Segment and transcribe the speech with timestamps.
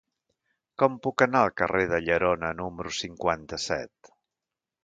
[0.83, 4.15] Com puc anar al carrer de Llerona número cinquanta-set?